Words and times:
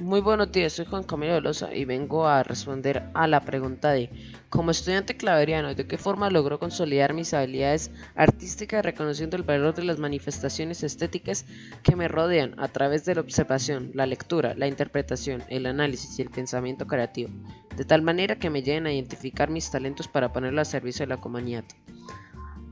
Muy 0.00 0.20
buenos 0.20 0.50
días, 0.50 0.72
soy 0.72 0.86
Juan 0.86 1.04
Camilo 1.04 1.34
Velosa 1.34 1.72
y 1.72 1.84
vengo 1.84 2.26
a 2.26 2.42
responder 2.42 3.04
a 3.14 3.28
la 3.28 3.42
pregunta 3.42 3.92
de, 3.92 4.10
como 4.50 4.72
estudiante 4.72 5.16
claveriano, 5.16 5.72
¿de 5.72 5.86
qué 5.86 5.98
forma 5.98 6.30
logro 6.30 6.58
consolidar 6.58 7.14
mis 7.14 7.32
habilidades 7.32 7.92
artísticas 8.16 8.84
reconociendo 8.84 9.36
el 9.36 9.44
valor 9.44 9.72
de 9.72 9.84
las 9.84 10.00
manifestaciones 10.00 10.82
estéticas 10.82 11.46
que 11.84 11.94
me 11.94 12.08
rodean 12.08 12.58
a 12.58 12.66
través 12.66 13.04
de 13.04 13.14
la 13.14 13.20
observación, 13.20 13.92
la 13.94 14.06
lectura, 14.06 14.54
la 14.56 14.66
interpretación, 14.66 15.44
el 15.48 15.64
análisis 15.64 16.18
y 16.18 16.22
el 16.22 16.30
pensamiento 16.30 16.88
creativo, 16.88 17.30
de 17.76 17.84
tal 17.84 18.02
manera 18.02 18.34
que 18.34 18.50
me 18.50 18.64
lleven 18.64 18.88
a 18.88 18.92
identificar 18.92 19.48
mis 19.48 19.70
talentos 19.70 20.08
para 20.08 20.32
ponerlo 20.32 20.60
a 20.60 20.64
servicio 20.64 21.04
de 21.04 21.10
la 21.14 21.20
comunidad? 21.20 21.64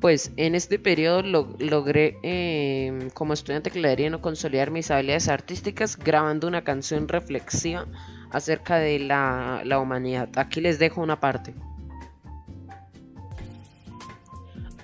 Pues 0.00 0.32
en 0.36 0.54
este 0.54 0.78
periodo 0.78 1.22
logré 1.22 2.18
em, 2.22 3.08
como 3.10 3.32
estudiante 3.32 3.70
claveriano 3.70 4.20
consolidar 4.20 4.70
mis 4.70 4.90
habilidades 4.90 5.28
artísticas 5.28 5.96
grabando 5.96 6.46
una 6.46 6.64
canción 6.64 7.08
reflexiva 7.08 7.86
acerca 8.30 8.76
de 8.76 8.98
la, 8.98 9.62
la 9.64 9.78
humanidad. 9.78 10.28
Aquí 10.36 10.60
les 10.60 10.78
dejo 10.78 11.00
una 11.00 11.18
parte. 11.18 11.54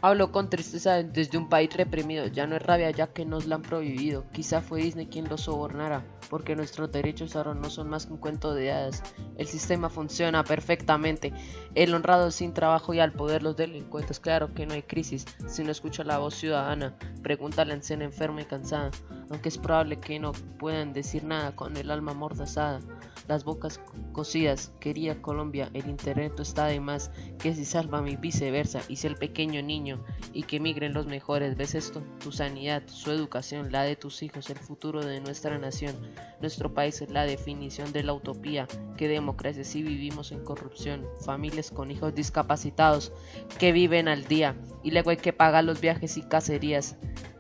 Hablo 0.01 0.33
con 0.33 0.51
tristeza 0.51 1.03
desde 1.03 1.39
un 1.39 1.49
país 1.49 1.73
reprimido, 1.77 2.27
ya 2.27 2.49
no 2.49 2.57
es 2.57 2.63
rabia 2.63 2.91
ya 2.91 3.07
que 3.07 3.25
nos 3.25 3.47
la 3.47 3.55
han 3.55 3.63
prohibido, 3.63 4.25
quizá 4.33 4.61
fue 4.61 4.83
Disney 4.83 5.07
quien 5.07 5.29
lo 5.29 5.39
sobornara, 5.39 6.03
porque 6.33 6.57
nuestros 6.57 6.91
derechos 6.91 7.37
ahora 7.37 7.53
no 7.53 7.69
son 7.69 7.91
más 7.91 8.07
que 8.07 8.15
un 8.15 8.19
cuento 8.19 8.55
de 8.55 8.73
hadas, 8.73 9.03
el 9.37 9.47
sistema 9.47 9.91
funciona 9.91 10.43
perfectamente, 10.43 11.31
el 11.75 11.95
honrado 11.95 12.31
sin 12.31 12.55
trabajo 12.55 12.95
y 12.95 13.01
al 13.01 13.13
poder 13.13 13.43
los 13.43 13.55
delincuentes, 13.55 14.19
claro 14.19 14.55
que 14.55 14.65
no 14.65 14.73
hay 14.73 14.83
crisis, 14.83 15.27
si 15.47 15.63
no 15.63 15.71
escucha 15.71 16.05
la 16.05 16.17
voz 16.17 16.35
ciudadana, 16.35 16.97
pregunta 17.23 17.61
a 17.61 17.65
la 17.67 17.75
anciana 17.75 18.05
enferma 18.05 18.41
y 18.41 18.47
cansada, 18.47 18.91
aunque 19.29 19.51
es 19.51 19.59
probable 19.59 19.99
que 19.99 20.19
no 20.19 20.33
puedan 20.59 20.95
decir 20.95 21.23
nada 21.23 21.55
con 21.55 21.77
el 21.77 21.91
alma 21.91 22.13
amordazada 22.13 22.81
las 23.29 23.45
bocas 23.45 23.81
cosidas. 24.13 24.73
Quería 24.81 25.21
Colombia, 25.23 25.71
el 25.75 25.89
internet 25.89 26.39
está 26.41 26.67
de 26.67 26.81
más, 26.81 27.11
que 27.39 27.55
si 27.55 27.65
salva 27.65 28.03
mi 28.03 28.17
viceversa, 28.17 28.81
y 28.89 28.97
si 28.97 29.07
el 29.07 29.17
pequeño 29.17 29.63
niño, 29.63 30.05
y 30.33 30.43
que 30.45 30.61
migren 30.61 30.93
los 30.95 31.07
mejores. 31.07 31.57
¿Ves 31.57 31.75
esto? 31.75 32.03
Tu 32.23 32.33
sanidad, 32.33 32.83
su 32.87 33.11
educación, 33.11 33.73
la 33.73 33.83
de 33.83 33.97
tus 33.97 34.23
hijos, 34.23 34.51
el 34.51 34.59
futuro 34.59 35.05
de 35.05 35.21
nuestra 35.21 35.59
nación. 35.59 35.97
Nuestro 36.41 36.75
país 36.75 37.01
es 37.03 37.11
la 37.11 37.25
definición 37.25 37.93
de 37.93 38.03
la 38.03 38.13
utopía. 38.13 38.67
Que 38.97 39.09
democracia 39.09 39.65
si 39.65 39.83
vivimos 39.83 40.33
en 40.33 40.45
corrupción, 40.45 41.07
familias 41.25 41.71
con 41.71 41.91
hijos 41.91 42.15
discapacitados 42.15 43.13
que 43.59 43.73
viven 43.73 44.09
al 44.09 44.25
día, 44.25 44.57
y 44.83 44.91
luego 44.91 45.11
hay 45.11 45.17
que 45.17 45.33
pagar 45.33 45.65
los 45.65 45.81
viajes 45.81 46.17
y 46.17 46.23
cacerías. 46.23 46.97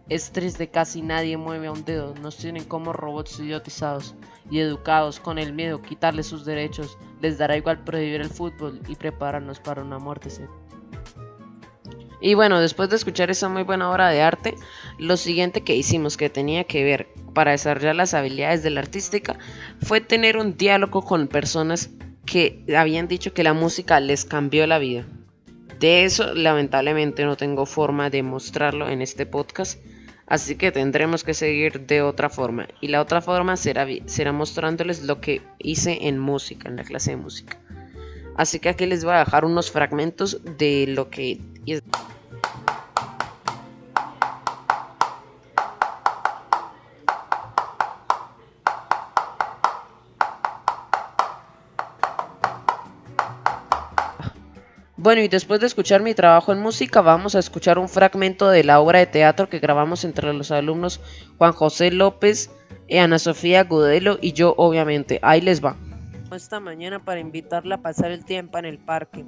Es 0.08 0.30
triste, 0.32 0.68
casi 0.68 1.00
nadie 1.00 1.36
mueve 1.36 1.68
a 1.68 1.72
un 1.72 1.84
dedo, 1.84 2.14
nos 2.16 2.36
tienen 2.36 2.64
como 2.64 2.92
robots 2.92 3.38
idiotizados 3.40 4.14
y 4.50 4.58
educados 4.58 5.20
con 5.20 5.38
el 5.38 5.52
miedo, 5.52 5.80
quitarles 5.80 6.26
sus 6.26 6.44
derechos, 6.44 6.98
les 7.20 7.38
dará 7.38 7.56
igual 7.56 7.82
prohibir 7.84 8.20
el 8.20 8.28
fútbol 8.28 8.80
y 8.88 8.96
prepararnos 8.96 9.60
para 9.60 9.82
una 9.82 9.98
muerte 9.98 10.28
Y 12.24 12.34
bueno, 12.34 12.60
después 12.60 12.88
de 12.88 12.94
escuchar 12.94 13.32
esa 13.32 13.48
muy 13.48 13.64
buena 13.64 13.90
obra 13.90 14.08
de 14.08 14.22
arte, 14.22 14.54
lo 14.96 15.16
siguiente 15.16 15.62
que 15.62 15.74
hicimos 15.74 16.16
que 16.16 16.30
tenía 16.30 16.62
que 16.62 16.84
ver 16.84 17.08
para 17.34 17.50
desarrollar 17.50 17.96
las 17.96 18.14
habilidades 18.14 18.62
de 18.62 18.70
la 18.70 18.80
artística 18.80 19.36
fue 19.82 20.00
tener 20.00 20.36
un 20.36 20.56
diálogo 20.56 21.02
con 21.02 21.26
personas 21.26 21.90
que 22.24 22.64
habían 22.78 23.08
dicho 23.08 23.34
que 23.34 23.42
la 23.42 23.54
música 23.54 23.98
les 23.98 24.24
cambió 24.24 24.68
la 24.68 24.78
vida. 24.78 25.04
De 25.80 26.04
eso 26.04 26.32
lamentablemente 26.32 27.24
no 27.24 27.36
tengo 27.36 27.66
forma 27.66 28.08
de 28.08 28.22
mostrarlo 28.22 28.88
en 28.88 29.02
este 29.02 29.26
podcast, 29.26 29.80
así 30.28 30.54
que 30.54 30.70
tendremos 30.70 31.24
que 31.24 31.34
seguir 31.34 31.86
de 31.86 32.02
otra 32.02 32.30
forma. 32.30 32.68
Y 32.80 32.86
la 32.86 33.00
otra 33.00 33.20
forma 33.20 33.56
será, 33.56 33.84
será 34.06 34.30
mostrándoles 34.30 35.02
lo 35.02 35.20
que 35.20 35.42
hice 35.58 36.06
en 36.06 36.20
música, 36.20 36.68
en 36.68 36.76
la 36.76 36.84
clase 36.84 37.10
de 37.10 37.16
música. 37.16 37.58
Así 38.36 38.60
que 38.60 38.68
aquí 38.68 38.86
les 38.86 39.04
voy 39.04 39.14
a 39.14 39.24
dejar 39.24 39.44
unos 39.44 39.72
fragmentos 39.72 40.40
de 40.56 40.86
lo 40.86 41.10
que... 41.10 41.40
Bueno, 55.02 55.20
y 55.20 55.26
después 55.26 55.58
de 55.58 55.66
escuchar 55.66 56.00
mi 56.00 56.14
trabajo 56.14 56.52
en 56.52 56.60
música, 56.60 57.00
vamos 57.00 57.34
a 57.34 57.40
escuchar 57.40 57.76
un 57.76 57.88
fragmento 57.88 58.48
de 58.48 58.62
la 58.62 58.78
obra 58.78 59.00
de 59.00 59.06
teatro 59.06 59.48
que 59.48 59.58
grabamos 59.58 60.04
entre 60.04 60.32
los 60.32 60.52
alumnos 60.52 61.00
Juan 61.38 61.50
José 61.50 61.90
López, 61.90 62.52
Ana 62.88 63.18
Sofía 63.18 63.64
Gudelo 63.64 64.16
y 64.22 64.32
yo, 64.32 64.54
obviamente. 64.56 65.18
Ahí 65.22 65.40
les 65.40 65.60
va. 65.60 65.74
Esta 66.32 66.60
mañana 66.60 67.04
para 67.04 67.18
invitarla 67.18 67.74
a 67.74 67.82
pasar 67.82 68.12
el 68.12 68.24
tiempo 68.24 68.58
en 68.58 68.64
el 68.64 68.78
parque. 68.78 69.24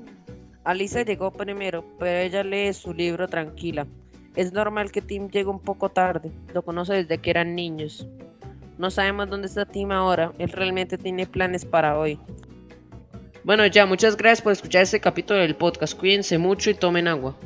Alisa 0.62 1.02
llegó 1.02 1.32
primero, 1.32 1.84
pero 1.98 2.20
ella 2.20 2.44
lee 2.44 2.72
su 2.72 2.94
libro 2.94 3.26
tranquila. 3.26 3.84
Es 4.36 4.52
normal 4.52 4.92
que 4.92 5.02
Tim 5.02 5.28
llegue 5.28 5.50
un 5.50 5.58
poco 5.58 5.88
tarde, 5.88 6.30
lo 6.52 6.62
conoce 6.62 6.92
desde 6.92 7.18
que 7.18 7.30
eran 7.30 7.56
niños. 7.56 8.06
No 8.78 8.92
sabemos 8.92 9.28
dónde 9.28 9.48
está 9.48 9.66
Tim 9.66 9.90
ahora, 9.90 10.30
él 10.38 10.50
realmente 10.50 10.98
tiene 10.98 11.26
planes 11.26 11.64
para 11.64 11.98
hoy. 11.98 12.20
Bueno, 13.44 13.66
ya, 13.66 13.84
muchas 13.84 14.16
gracias 14.16 14.40
por 14.40 14.52
escuchar 14.52 14.84
este 14.84 15.00
capítulo 15.00 15.38
del 15.40 15.54
podcast. 15.54 15.98
Cuídense 15.98 16.38
mucho 16.38 16.70
y 16.70 16.74
tomen 16.74 17.08
agua. 17.08 17.36